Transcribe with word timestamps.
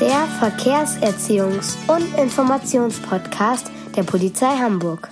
Der 0.00 0.28
Verkehrserziehungs- 0.40 1.74
und 1.88 2.16
Informationspodcast 2.16 3.66
der 3.96 4.04
Polizei 4.04 4.56
Hamburg. 4.56 5.08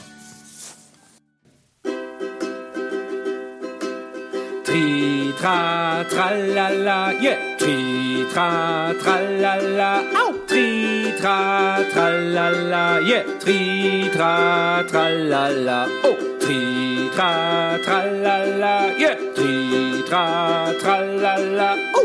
Tri, 4.63 5.35
tra, 5.41 6.05
tralala, 6.09 7.11
yeah. 7.21 7.37
Tri, 7.59 8.27
tra, 8.33 8.95
tralala, 9.03 10.03
au. 10.15 10.33
Tri, 10.47 11.13
tra, 11.21 11.79
tralala, 11.93 13.01
yeah. 13.01 13.25
Tri, 13.41 14.09
tra, 14.13 14.85
tralala, 14.89 15.89
oh. 16.05 16.17
Tri, 16.39 17.11
tra, 17.13 17.77
tralala, 17.85 18.93
yeah. 18.97 19.17
Tri, 19.35 20.05
tra, 20.09 20.73
tralala, 20.81 21.75
oh. 21.93 21.96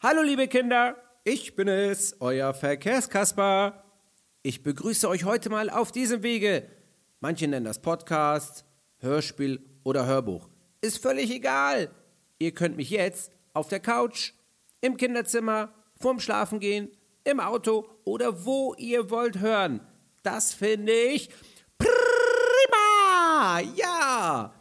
Hallo 0.00 0.22
liebe 0.22 0.48
Kinder, 0.48 0.96
ich 1.22 1.54
bin 1.54 1.68
es, 1.68 2.16
euer 2.18 2.52
Verkehrskasper. 2.54 3.84
Ich 4.42 4.64
begrüße 4.64 5.08
euch 5.08 5.22
heute 5.24 5.48
mal 5.48 5.70
auf 5.70 5.92
diesem 5.92 6.24
Wege. 6.24 6.66
Manche 7.20 7.46
nennen 7.46 7.66
das 7.66 7.80
Podcast, 7.80 8.64
Hörspiel 8.98 9.64
oder 9.84 10.06
Hörbuch. 10.06 10.48
Ist 10.80 11.00
völlig 11.00 11.30
egal. 11.30 11.92
Ihr 12.40 12.50
könnt 12.50 12.76
mich 12.76 12.90
jetzt 12.90 13.30
auf 13.52 13.68
der 13.68 13.78
Couch, 13.78 14.32
im 14.80 14.96
Kinderzimmer, 14.96 15.72
vorm 15.94 16.18
Schlafengehen, 16.18 16.90
im 17.22 17.38
Auto 17.38 17.88
oder 18.02 18.44
wo 18.44 18.74
ihr 18.76 19.08
wollt 19.08 19.38
hören. 19.38 19.86
Das 20.22 20.54
finde 20.54 20.92
ich 20.92 21.30
prima. 21.78 23.60
Ja. 23.76 24.54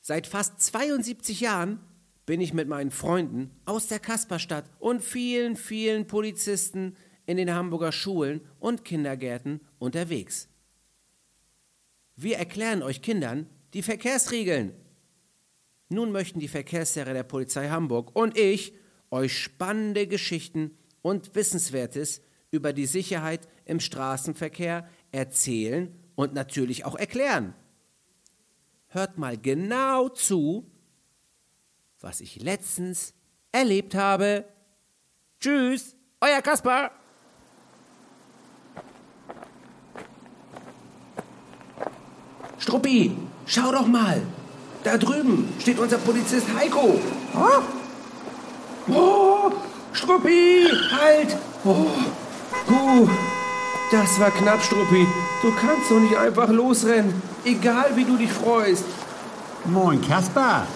Seit 0.00 0.26
fast 0.26 0.60
72 0.60 1.40
Jahren 1.40 1.80
bin 2.26 2.40
ich 2.40 2.52
mit 2.52 2.68
meinen 2.68 2.90
Freunden 2.90 3.50
aus 3.64 3.88
der 3.88 3.98
Kasperstadt 3.98 4.70
und 4.78 5.02
vielen, 5.02 5.56
vielen 5.56 6.06
Polizisten 6.06 6.96
in 7.26 7.36
den 7.36 7.52
Hamburger 7.54 7.92
Schulen 7.92 8.40
und 8.58 8.84
Kindergärten 8.84 9.60
unterwegs. 9.78 10.48
Wir 12.16 12.38
erklären 12.38 12.82
euch 12.82 13.02
Kindern 13.02 13.48
die 13.74 13.82
Verkehrsregeln. 13.82 14.72
Nun 15.88 16.12
möchten 16.12 16.40
die 16.40 16.48
Verkehrslehrer 16.48 17.12
der 17.12 17.22
Polizei 17.22 17.68
Hamburg 17.68 18.14
und 18.14 18.36
ich 18.36 18.74
euch 19.10 19.38
spannende 19.38 20.06
Geschichten 20.06 20.76
und 21.02 21.34
Wissenswertes 21.34 22.22
über 22.52 22.72
die 22.72 22.86
Sicherheit 22.86 23.48
im 23.64 23.80
Straßenverkehr 23.80 24.86
erzählen 25.10 25.92
und 26.14 26.34
natürlich 26.34 26.84
auch 26.84 26.94
erklären. 26.94 27.54
Hört 28.88 29.16
mal 29.16 29.38
genau 29.38 30.10
zu, 30.10 30.70
was 32.00 32.20
ich 32.20 32.42
letztens 32.42 33.14
erlebt 33.52 33.94
habe. 33.94 34.44
Tschüss, 35.40 35.96
euer 36.20 36.42
Kaspar. 36.42 36.92
Struppi, 42.58 43.16
schau 43.46 43.72
doch 43.72 43.86
mal. 43.86 44.22
Da 44.84 44.98
drüben 44.98 45.52
steht 45.58 45.78
unser 45.78 45.98
Polizist 45.98 46.46
Heiko. 46.54 47.00
Oh, 47.34 48.92
oh 48.92 49.52
Struppi, 49.92 50.68
halt. 50.90 51.36
Oh, 51.64 51.86
puh. 52.66 53.08
Das 53.90 54.18
war 54.18 54.30
knapp, 54.30 54.62
Struppi. 54.62 55.06
Du 55.42 55.52
kannst 55.52 55.90
doch 55.90 56.00
nicht 56.00 56.16
einfach 56.16 56.48
losrennen. 56.48 57.20
Egal, 57.44 57.90
wie 57.94 58.04
du 58.04 58.16
dich 58.16 58.32
freust. 58.32 58.84
Moin, 59.64 60.00
Kaspar. 60.00 60.66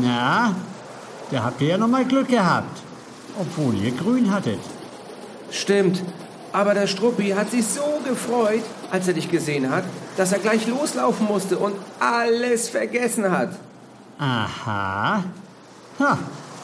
Na, 0.00 0.54
da 1.30 1.44
habt 1.44 1.60
ihr 1.60 1.68
ja 1.68 1.78
noch 1.78 1.88
mal 1.88 2.04
Glück 2.04 2.28
gehabt. 2.28 2.80
Obwohl 3.38 3.74
ihr 3.74 3.90
grün 3.92 4.32
hattet. 4.32 4.60
Stimmt. 5.50 6.02
Aber 6.52 6.72
der 6.72 6.86
Struppi 6.86 7.30
hat 7.30 7.50
sich 7.50 7.66
so 7.66 8.00
gefreut, 8.08 8.62
als 8.90 9.08
er 9.08 9.14
dich 9.14 9.30
gesehen 9.30 9.70
hat, 9.70 9.84
dass 10.16 10.32
er 10.32 10.38
gleich 10.38 10.66
loslaufen 10.68 11.26
musste 11.26 11.58
und 11.58 11.74
alles 11.98 12.68
vergessen 12.68 13.30
hat. 13.30 13.50
Aha. 14.18 15.24
Ha, 15.98 16.18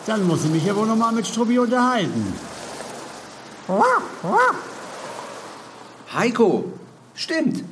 dann 0.06 0.26
muss 0.26 0.44
ich 0.44 0.50
mich 0.50 0.64
ja 0.64 0.74
wohl 0.76 0.86
noch 0.86 0.96
mal 0.96 1.12
mit 1.12 1.26
Struppi 1.26 1.58
unterhalten. 1.58 2.32
Heiko, 6.12 6.64
stimmt. 7.14 7.64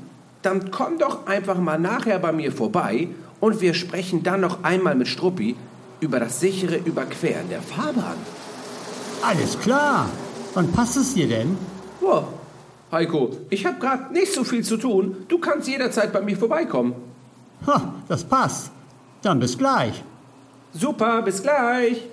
Dann 0.43 0.71
komm 0.71 0.99
doch 0.99 1.27
einfach 1.27 1.59
mal 1.59 1.79
nachher 1.79 2.19
bei 2.19 2.33
mir 2.33 2.53
vorbei 2.53 3.09
und 3.41 3.61
wir 3.61 3.75
sprechen 3.75 4.23
dann 4.23 4.41
noch 4.41 4.63
einmal 4.63 4.95
mit 4.95 5.09
Struppi 5.09 5.57
über 6.01 6.21
das 6.21 6.41
sichere 6.41 6.77
Überqueren 6.77 7.49
der 7.49 7.63
Fahrbahn. 7.63 8.17
Alles 9.23 9.59
klar. 9.59 10.09
Wann 10.55 10.71
passt 10.73 10.97
es 10.97 11.15
dir 11.15 11.29
denn? 11.29 11.59
Oh, 12.01 12.23
Heiko, 12.93 13.31
ich 13.51 13.67
habe 13.67 13.79
gerade 13.79 14.13
nicht 14.13 14.33
so 14.33 14.45
viel 14.45 14.65
zu 14.65 14.77
tun. 14.77 15.25
Du 15.29 15.39
kannst 15.39 15.69
jederzeit 15.69 16.13
bei 16.13 16.21
mir 16.21 16.37
vorbeikommen. 16.37 16.95
Ha, 17.67 17.95
das 18.09 18.25
passt. 18.25 18.71
Dann 19.23 19.41
bis 19.41 19.59
gleich. 19.59 20.03
Super, 20.73 21.23
bis 21.23 21.43
gleich. 21.43 22.07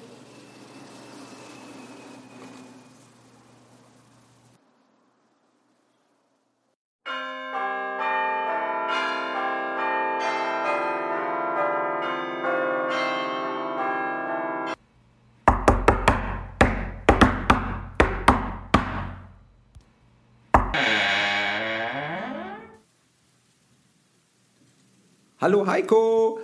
Hallo 25.45 25.67
Heiko. 25.67 26.39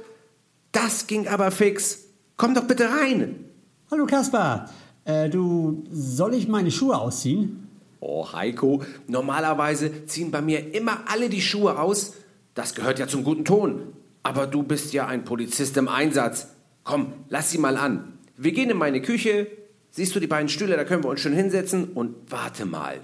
Das 0.72 1.08
ging 1.08 1.28
aber 1.28 1.50
fix. 1.50 2.04
Komm 2.38 2.54
doch 2.54 2.66
bitte 2.66 2.88
rein. 2.88 3.46
Hallo 3.90 4.06
Kaspar. 4.06 4.70
Äh, 5.06 5.28
du, 5.28 5.86
soll 5.90 6.36
ich 6.36 6.48
meine 6.48 6.70
Schuhe 6.70 6.96
ausziehen? 6.96 7.68
Oh, 8.00 8.32
Heiko, 8.32 8.84
normalerweise 9.08 10.06
ziehen 10.06 10.30
bei 10.30 10.44
mir 10.44 10.76
immer 10.76 11.00
alle 11.08 11.30
die 11.30 11.42
Schuhe 11.42 11.80
aus. 11.80 12.14
Das 12.54 12.76
gehört 12.76 13.00
ja 13.00 13.08
zum 13.08 13.24
guten 13.24 13.44
Ton. 13.44 13.92
Aber 14.22 14.46
du 14.46 14.62
bist 14.62 14.94
ja 14.94 15.08
ein 15.08 15.26
Polizist 15.26 15.78
im 15.78 15.88
Einsatz. 15.88 16.50
Komm, 16.84 17.14
lass 17.28 17.50
sie 17.50 17.58
mal 17.58 17.78
an. 17.78 18.20
Wir 18.38 18.52
gehen 18.52 18.70
in 18.70 18.78
meine 18.78 19.02
Küche. 19.02 19.48
Siehst 19.90 20.16
du 20.16 20.20
die 20.20 20.28
beiden 20.28 20.48
Stühle, 20.48 20.76
da 20.76 20.84
können 20.84 21.04
wir 21.04 21.10
uns 21.10 21.22
schon 21.22 21.34
hinsetzen. 21.34 21.86
Und 21.96 22.14
warte 22.30 22.68
mal. 22.68 23.00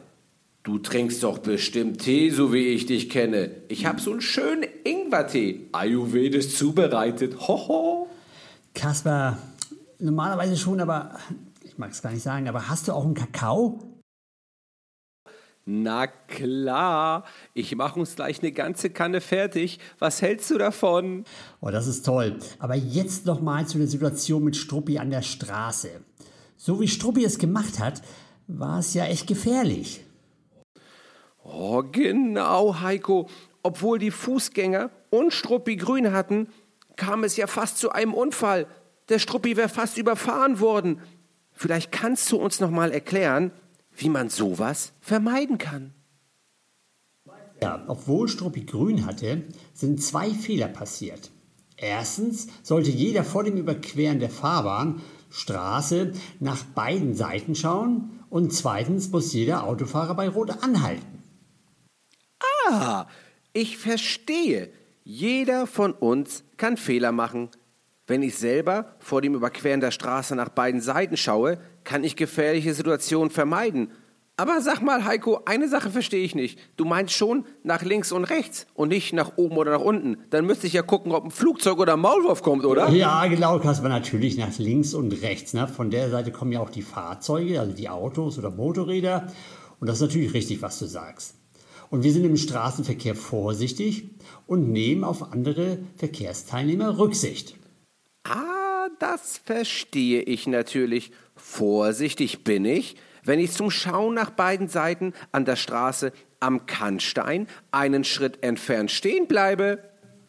Du 0.67 0.79
trinkst 0.79 1.23
doch 1.23 1.37
bestimmt 1.37 2.01
Tee, 2.01 2.29
so 2.29 2.51
wie 2.51 2.67
ich 2.67 2.87
dich 2.87 3.09
kenne. 3.09 3.51
Ich 3.69 3.85
hab 3.85 4.01
so 4.01 4.11
einen 4.11 4.19
schönen 4.19 4.65
Ingwertee. 4.83 5.69
Ayurvedisch 5.71 6.57
zubereitet. 6.57 7.47
Hoho. 7.47 8.09
Kaspar, 8.75 9.37
normalerweise 9.97 10.57
schon, 10.57 10.81
aber 10.81 11.17
ich 11.63 11.77
mag 11.77 11.91
es 11.91 12.01
gar 12.01 12.11
nicht 12.11 12.21
sagen, 12.21 12.49
aber 12.49 12.67
hast 12.67 12.89
du 12.89 12.91
auch 12.91 13.05
einen 13.05 13.13
Kakao? 13.13 13.79
Na 15.63 16.07
klar, 16.07 17.23
ich 17.53 17.73
mache 17.77 17.97
uns 18.01 18.17
gleich 18.17 18.41
eine 18.41 18.51
ganze 18.51 18.89
Kanne 18.89 19.21
fertig. 19.21 19.79
Was 19.99 20.21
hältst 20.21 20.51
du 20.51 20.57
davon? 20.57 21.23
Oh, 21.61 21.69
das 21.69 21.87
ist 21.87 22.05
toll. 22.05 22.39
Aber 22.59 22.75
jetzt 22.75 23.25
noch 23.25 23.39
mal 23.39 23.65
zu 23.65 23.77
der 23.77 23.87
Situation 23.87 24.43
mit 24.43 24.57
Struppi 24.57 24.97
an 24.97 25.11
der 25.11 25.21
Straße. 25.21 25.91
So 26.57 26.81
wie 26.81 26.89
Struppi 26.89 27.23
es 27.23 27.37
gemacht 27.37 27.79
hat, 27.79 28.01
war 28.47 28.79
es 28.79 28.93
ja 28.93 29.05
echt 29.05 29.27
gefährlich. 29.27 30.01
Oh, 31.49 31.81
genau, 31.91 32.81
Heiko. 32.81 33.29
Obwohl 33.63 33.99
die 33.99 34.11
Fußgänger 34.11 34.91
und 35.09 35.33
Struppi 35.33 35.77
grün 35.77 36.11
hatten, 36.11 36.49
kam 36.95 37.23
es 37.23 37.37
ja 37.37 37.47
fast 37.47 37.77
zu 37.77 37.91
einem 37.91 38.13
Unfall. 38.13 38.67
Der 39.09 39.19
Struppi 39.19 39.55
wäre 39.55 39.69
fast 39.69 39.97
überfahren 39.97 40.59
worden. 40.59 41.01
Vielleicht 41.53 41.91
kannst 41.91 42.31
du 42.31 42.37
uns 42.37 42.59
noch 42.59 42.69
mal 42.69 42.91
erklären, 42.91 43.51
wie 43.95 44.09
man 44.09 44.29
sowas 44.29 44.93
vermeiden 44.99 45.57
kann. 45.57 45.93
Ja, 47.61 47.83
obwohl 47.87 48.27
Struppi 48.27 48.65
grün 48.65 49.05
hatte, 49.05 49.43
sind 49.73 50.03
zwei 50.03 50.29
Fehler 50.29 50.67
passiert. 50.67 51.31
Erstens 51.77 52.47
sollte 52.61 52.91
jeder 52.91 53.23
vor 53.23 53.43
dem 53.43 53.57
Überqueren 53.57 54.19
der 54.19 54.29
Fahrbahn 54.29 55.01
Straße 55.29 56.13
nach 56.39 56.63
beiden 56.63 57.15
Seiten 57.15 57.55
schauen 57.55 58.21
und 58.29 58.53
zweitens 58.53 59.09
muss 59.09 59.33
jeder 59.33 59.63
Autofahrer 59.63 60.15
bei 60.15 60.29
Rot 60.29 60.63
anhalten. 60.63 61.16
Ah, 62.69 63.07
ich 63.53 63.77
verstehe. 63.77 64.69
Jeder 65.03 65.67
von 65.67 65.93
uns 65.93 66.43
kann 66.57 66.75
Fehler 66.75 67.11
machen. 67.11 67.49
Wenn 68.07 68.23
ich 68.23 68.37
selber 68.37 68.95
vor 68.99 69.21
dem 69.21 69.35
Überqueren 69.35 69.79
der 69.79 69.91
Straße 69.91 70.35
nach 70.35 70.49
beiden 70.49 70.81
Seiten 70.81 71.17
schaue, 71.17 71.59
kann 71.83 72.03
ich 72.03 72.15
gefährliche 72.15 72.73
Situationen 72.73 73.29
vermeiden. 73.29 73.91
Aber 74.39 74.61
sag 74.61 74.81
mal, 74.81 75.03
Heiko, 75.05 75.39
eine 75.45 75.67
Sache 75.67 75.89
verstehe 75.89 76.23
ich 76.23 76.35
nicht. 76.35 76.59
Du 76.75 76.85
meinst 76.85 77.13
schon 77.13 77.45
nach 77.63 77.81
links 77.81 78.11
und 78.11 78.25
rechts 78.25 78.67
und 78.75 78.89
nicht 78.89 79.11
nach 79.13 79.37
oben 79.37 79.57
oder 79.57 79.71
nach 79.71 79.81
unten. 79.81 80.17
Dann 80.29 80.45
müsste 80.45 80.67
ich 80.67 80.73
ja 80.73 80.83
gucken, 80.83 81.11
ob 81.11 81.23
ein 81.23 81.31
Flugzeug 81.31 81.79
oder 81.79 81.93
ein 81.93 82.01
Maulwurf 82.01 82.43
kommt, 82.43 82.63
oder? 82.63 82.89
Ja, 82.89 83.25
genau, 83.27 83.59
Kasper, 83.59 83.89
natürlich 83.89 84.37
nach 84.37 84.55
links 84.59 84.93
und 84.93 85.11
rechts. 85.23 85.53
Ne? 85.53 85.67
Von 85.67 85.89
der 85.89 86.09
Seite 86.09 86.31
kommen 86.31 86.51
ja 86.51 86.59
auch 86.59 86.69
die 86.69 86.83
Fahrzeuge, 86.83 87.59
also 87.59 87.73
die 87.73 87.89
Autos 87.89 88.37
oder 88.37 88.51
Motorräder. 88.51 89.27
Und 89.79 89.87
das 89.87 89.97
ist 89.97 90.01
natürlich 90.01 90.33
richtig, 90.33 90.61
was 90.61 90.77
du 90.77 90.85
sagst. 90.85 91.33
Und 91.89 92.03
wir 92.03 92.11
sind 92.11 92.25
im 92.25 92.37
Straßenverkehr 92.37 93.15
vorsichtig 93.15 94.09
und 94.45 94.71
nehmen 94.71 95.03
auf 95.03 95.31
andere 95.31 95.79
Verkehrsteilnehmer 95.95 96.97
Rücksicht. 96.97 97.55
Ah, 98.23 98.89
das 98.99 99.39
verstehe 99.43 100.21
ich 100.21 100.47
natürlich. 100.47 101.11
Vorsichtig 101.35 102.43
bin 102.43 102.65
ich, 102.65 102.95
wenn 103.23 103.39
ich 103.39 103.51
zum 103.51 103.71
Schauen 103.71 104.13
nach 104.15 104.31
beiden 104.31 104.67
Seiten 104.67 105.13
an 105.31 105.45
der 105.45 105.55
Straße 105.55 106.11
am 106.39 106.65
Kannstein 106.65 107.47
einen 107.71 108.03
Schritt 108.03 108.43
entfernt 108.43 108.91
stehen 108.91 109.27
bleibe. 109.27 109.79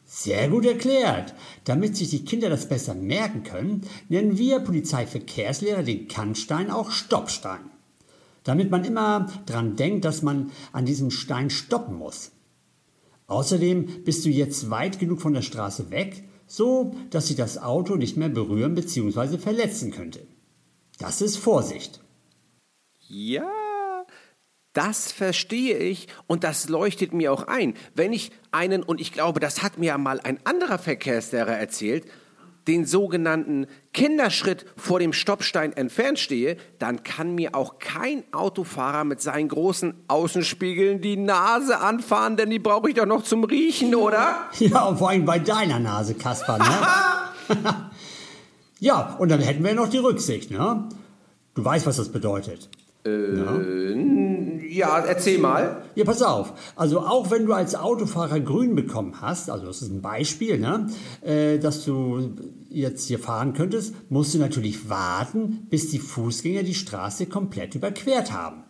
Sehr 0.04 0.48
gut 0.48 0.64
erklärt. 0.64 1.34
Damit 1.64 1.96
sich 1.96 2.10
die 2.10 2.24
Kinder 2.24 2.48
das 2.48 2.68
besser 2.68 2.94
merken 2.94 3.42
können, 3.42 3.82
nennen 4.08 4.38
wir 4.38 4.60
Polizeiverkehrslehrer 4.60 5.82
den 5.82 6.08
Kannstein 6.08 6.70
auch 6.70 6.90
Stoppstein. 6.90 7.70
Damit 8.48 8.70
man 8.70 8.82
immer 8.82 9.26
dran 9.44 9.76
denkt, 9.76 10.06
dass 10.06 10.22
man 10.22 10.50
an 10.72 10.86
diesem 10.86 11.10
Stein 11.10 11.50
stoppen 11.50 11.96
muss. 11.96 12.32
Außerdem 13.26 14.04
bist 14.04 14.24
du 14.24 14.30
jetzt 14.30 14.70
weit 14.70 14.98
genug 14.98 15.20
von 15.20 15.34
der 15.34 15.42
Straße 15.42 15.90
weg, 15.90 16.24
so 16.46 16.94
dass 17.10 17.26
sich 17.26 17.36
das 17.36 17.58
Auto 17.58 17.96
nicht 17.96 18.16
mehr 18.16 18.30
berühren 18.30 18.74
bzw. 18.74 19.36
verletzen 19.36 19.90
könnte. 19.90 20.26
Das 20.98 21.20
ist 21.20 21.36
Vorsicht. 21.36 22.00
Ja, 23.06 24.06
das 24.72 25.12
verstehe 25.12 25.76
ich 25.76 26.08
und 26.26 26.42
das 26.42 26.70
leuchtet 26.70 27.12
mir 27.12 27.34
auch 27.34 27.48
ein. 27.48 27.74
Wenn 27.94 28.14
ich 28.14 28.32
einen, 28.50 28.82
und 28.82 28.98
ich 28.98 29.12
glaube, 29.12 29.40
das 29.40 29.62
hat 29.62 29.76
mir 29.76 29.98
mal 29.98 30.20
ein 30.20 30.40
anderer 30.46 30.78
Verkehrslehrer 30.78 31.52
erzählt, 31.58 32.06
den 32.68 32.84
sogenannten 32.84 33.66
Kinderschritt 33.92 34.66
vor 34.76 35.00
dem 35.00 35.12
Stoppstein 35.12 35.72
entfernt 35.72 36.18
stehe, 36.18 36.56
dann 36.78 37.02
kann 37.02 37.34
mir 37.34 37.54
auch 37.54 37.78
kein 37.78 38.22
Autofahrer 38.32 39.04
mit 39.04 39.20
seinen 39.20 39.48
großen 39.48 39.94
Außenspiegeln 40.06 41.00
die 41.00 41.16
Nase 41.16 41.80
anfahren, 41.80 42.36
denn 42.36 42.50
die 42.50 42.58
brauche 42.58 42.90
ich 42.90 42.94
doch 42.94 43.06
noch 43.06 43.24
zum 43.24 43.44
Riechen, 43.44 43.94
oder? 43.94 44.36
Ja, 44.58 44.84
und 44.84 44.98
vor 44.98 45.08
allem 45.10 45.24
bei 45.24 45.38
deiner 45.38 45.78
Nase, 45.78 46.14
Kasper, 46.14 46.58
ne? 46.58 47.56
ja, 48.80 49.16
und 49.18 49.30
dann 49.30 49.40
hätten 49.40 49.64
wir 49.64 49.74
noch 49.74 49.88
die 49.88 49.98
Rücksicht, 49.98 50.50
ne? 50.50 50.88
Du 51.54 51.64
weißt, 51.64 51.86
was 51.86 51.96
das 51.96 52.10
bedeutet. 52.10 52.68
Ja, 53.06 53.58
erzähl 54.68 55.38
mal. 55.38 55.82
Ja, 55.94 56.04
pass 56.04 56.22
auf. 56.22 56.52
Also 56.76 57.00
auch 57.00 57.30
wenn 57.30 57.46
du 57.46 57.52
als 57.52 57.74
Autofahrer 57.74 58.40
grün 58.40 58.74
bekommen 58.74 59.20
hast, 59.20 59.50
also 59.50 59.66
das 59.66 59.82
ist 59.82 59.90
ein 59.90 60.02
Beispiel, 60.02 60.58
ne, 60.58 60.88
äh, 61.22 61.58
dass 61.58 61.84
du 61.84 62.34
jetzt 62.68 63.08
hier 63.08 63.18
fahren 63.18 63.54
könntest, 63.54 63.94
musst 64.10 64.34
du 64.34 64.38
natürlich 64.38 64.88
warten, 64.90 65.66
bis 65.70 65.90
die 65.90 65.98
Fußgänger 65.98 66.62
die 66.62 66.74
Straße 66.74 67.26
komplett 67.26 67.74
überquert 67.74 68.32
haben. 68.32 68.64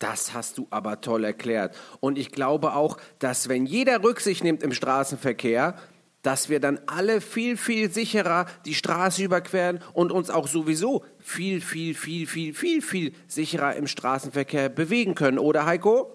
Das 0.00 0.34
hast 0.34 0.58
du 0.58 0.66
aber 0.70 1.00
toll 1.00 1.24
erklärt. 1.24 1.76
Und 2.00 2.18
ich 2.18 2.32
glaube 2.32 2.74
auch, 2.74 2.96
dass 3.18 3.48
wenn 3.48 3.66
jeder 3.66 4.02
Rücksicht 4.02 4.42
nimmt 4.42 4.62
im 4.62 4.72
Straßenverkehr, 4.72 5.76
dass 6.22 6.48
wir 6.48 6.60
dann 6.60 6.80
alle 6.86 7.20
viel, 7.20 7.56
viel 7.56 7.90
sicherer 7.90 8.46
die 8.64 8.74
Straße 8.74 9.22
überqueren 9.22 9.80
und 9.92 10.12
uns 10.12 10.30
auch 10.30 10.48
sowieso 10.48 11.04
viel, 11.18 11.60
viel, 11.60 11.94
viel, 11.94 12.26
viel, 12.26 12.54
viel, 12.54 12.82
viel 12.82 13.12
sicherer 13.26 13.76
im 13.76 13.86
Straßenverkehr 13.86 14.68
bewegen 14.68 15.14
können, 15.14 15.38
oder 15.38 15.66
Heiko? 15.66 16.12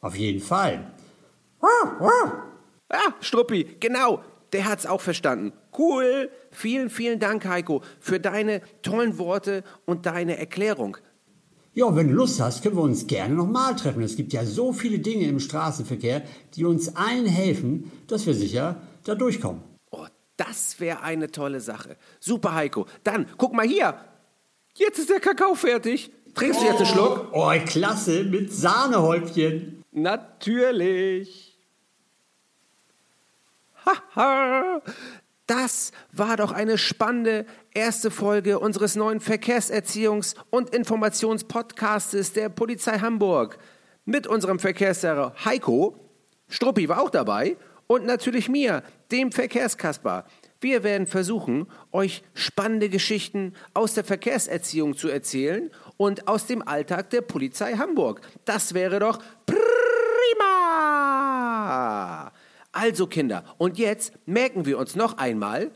Auf 0.00 0.16
jeden 0.16 0.40
Fall. 0.40 0.92
Ja, 2.92 3.14
Struppi, 3.20 3.76
genau, 3.80 4.22
der 4.52 4.68
hat's 4.68 4.86
auch 4.86 5.00
verstanden. 5.00 5.52
Cool. 5.76 6.30
Vielen, 6.50 6.90
vielen 6.90 7.18
Dank, 7.18 7.44
Heiko, 7.46 7.82
für 7.98 8.20
deine 8.20 8.60
tollen 8.82 9.18
Worte 9.18 9.64
und 9.86 10.06
deine 10.06 10.38
Erklärung. 10.38 10.96
Ja, 11.72 11.96
wenn 11.96 12.08
du 12.08 12.14
Lust 12.14 12.40
hast, 12.40 12.62
können 12.62 12.76
wir 12.76 12.82
uns 12.82 13.08
gerne 13.08 13.34
nochmal 13.34 13.74
treffen. 13.74 14.02
Es 14.02 14.14
gibt 14.14 14.32
ja 14.32 14.44
so 14.44 14.72
viele 14.72 15.00
Dinge 15.00 15.26
im 15.26 15.40
Straßenverkehr, 15.40 16.22
die 16.54 16.64
uns 16.64 16.94
allen 16.94 17.26
helfen, 17.26 17.90
dass 18.06 18.26
wir 18.26 18.34
sicher 18.34 18.80
da 19.04 19.14
durchkommen. 19.14 19.62
Oh, 19.90 20.06
das 20.36 20.80
wäre 20.80 21.02
eine 21.02 21.30
tolle 21.30 21.60
Sache. 21.60 21.96
Super, 22.20 22.54
Heiko. 22.54 22.86
Dann, 23.04 23.26
guck 23.36 23.52
mal 23.52 23.66
hier. 23.66 23.98
Jetzt 24.74 24.98
ist 24.98 25.10
der 25.10 25.20
Kakao 25.20 25.54
fertig. 25.54 26.10
Trinkst 26.34 26.60
du 26.60 26.64
jetzt 26.64 26.78
einen 26.78 26.86
Schluck? 26.86 27.28
Oh, 27.32 27.52
klasse, 27.64 28.24
mit 28.24 28.52
Sahnehäubchen. 28.52 29.84
Natürlich. 29.92 31.56
Haha. 33.86 34.82
Das 35.46 35.92
war 36.10 36.36
doch 36.38 36.52
eine 36.52 36.78
spannende 36.78 37.44
erste 37.74 38.10
Folge 38.10 38.58
unseres 38.58 38.96
neuen 38.96 39.20
Verkehrserziehungs- 39.20 40.34
und 40.50 40.74
Informationspodcastes 40.74 42.32
der 42.32 42.48
Polizei 42.48 42.98
Hamburg. 42.98 43.58
Mit 44.06 44.26
unserem 44.26 44.58
Verkehrslehrer 44.58 45.34
Heiko, 45.44 45.96
Struppi 46.48 46.88
war 46.88 47.00
auch 47.00 47.10
dabei 47.10 47.56
und 47.86 48.06
natürlich 48.06 48.48
mir, 48.48 48.82
dem 49.10 49.32
Verkehrskasper. 49.32 50.26
Wir 50.60 50.82
werden 50.82 51.06
versuchen, 51.06 51.66
euch 51.92 52.22
spannende 52.32 52.88
Geschichten 52.88 53.52
aus 53.74 53.92
der 53.94 54.04
Verkehrserziehung 54.04 54.96
zu 54.96 55.08
erzählen 55.08 55.70
und 55.98 56.26
aus 56.26 56.46
dem 56.46 56.66
Alltag 56.66 57.10
der 57.10 57.20
Polizei 57.20 57.74
Hamburg. 57.74 58.22
Das 58.44 58.72
wäre 58.72 58.98
doch 58.98 59.18
prima! 59.46 59.64
Also 62.72 63.06
Kinder, 63.06 63.44
und 63.58 63.78
jetzt 63.78 64.14
merken 64.26 64.64
wir 64.66 64.78
uns 64.78 64.96
noch 64.96 65.18
einmal, 65.18 65.70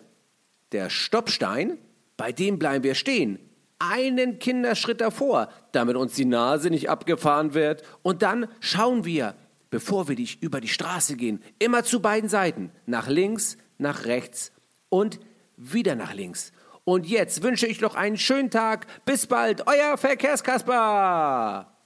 der 0.73 0.91
Stoppstein, 0.91 1.79
bei 2.17 2.33
dem 2.33 2.59
bleiben 2.59 2.83
wir 2.83 2.95
stehen. 2.95 3.39
Einen 3.79 4.41
Kinderschritt 4.41 5.01
davor, 5.01 5.51
damit 5.73 5.97
uns 5.97 6.15
die 6.15 6.25
Nase 6.25 6.71
nicht 6.71 6.91
abgefahren 6.91 7.55
wird. 7.55 7.85
Und 8.03 8.23
dann 8.23 8.49
schauen 8.59 9.05
wir, 9.05 9.35
bevor 9.71 10.09
wir 10.09 10.17
dich 10.17 10.43
über 10.43 10.61
die 10.61 10.69
Straße 10.69 11.17
gehen, 11.17 11.43
immer 11.59 11.85
zu 11.85 12.01
beiden 12.01 12.29
Seiten. 12.29 12.73
Nach 12.87 13.09
links, 13.09 13.57
nach 13.79 14.05
rechts 14.05 14.53
und 14.89 15.21
wieder 15.57 15.95
nach 15.95 16.15
links. 16.15 16.53
Und 16.85 17.07
jetzt 17.07 17.43
wünsche 17.43 17.67
ich 17.67 17.81
noch 17.81 17.95
einen 17.95 18.17
schönen 18.17 18.51
Tag. 18.51 18.87
Bis 19.05 19.27
bald, 19.27 19.67
euer 19.67 19.99
Verkehrskasper. 19.99 21.78